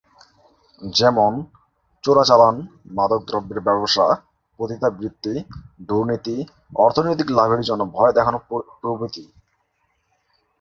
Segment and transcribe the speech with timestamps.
[0.81, 1.45] যেমন-
[2.03, 2.55] চোরাচালান,
[2.91, 4.05] মাদকদ্রব্যের ব্যবসা,
[4.59, 5.33] পতিতাবৃত্তি,
[5.81, 6.35] দুর্নীতি,
[6.75, 8.37] অর্থনৈতিক লাভের জন্য ভয় দেখানো
[8.81, 9.23] প্রভৃতি।